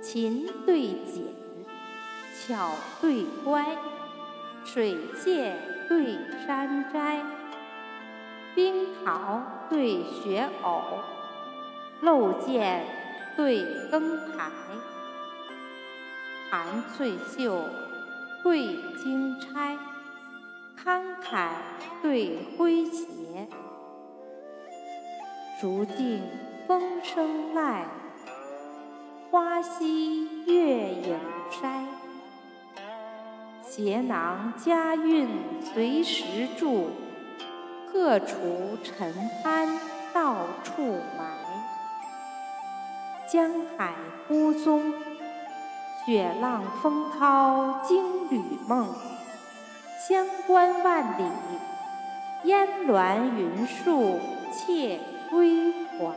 [0.00, 1.24] 勤对俭，
[2.34, 2.70] 巧
[3.00, 3.76] 对乖，
[4.64, 5.52] 水榭
[5.88, 7.22] 对山斋，
[8.54, 10.82] 冰桃对雪藕，
[12.00, 12.84] 漏箭
[13.36, 14.50] 对更台，
[16.50, 17.64] 寒翠袖
[18.42, 19.76] 对金钗，
[20.82, 21.48] 慷慨
[22.00, 23.48] 对诙谐，
[25.60, 26.22] 竹径
[26.66, 27.84] 风声籁，
[29.30, 31.18] 花溪月影
[31.50, 31.84] 筛。
[33.62, 35.28] 携囊家运
[35.62, 36.90] 随时住，
[37.92, 39.12] 荷锄沉
[39.44, 39.68] 酣
[40.14, 40.82] 到处
[41.18, 41.36] 埋。
[43.30, 43.92] 江海
[44.26, 44.94] 孤踪，
[46.06, 48.88] 雪浪风涛惊旅梦。
[50.08, 51.24] 乡关万里，
[52.44, 54.18] 烟峦云树
[54.50, 56.14] 窃归怀。